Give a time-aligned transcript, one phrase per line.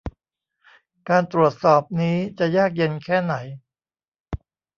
[1.09, 3.33] การตรวจสอบนี้จะยากเย็นแค่ไหน?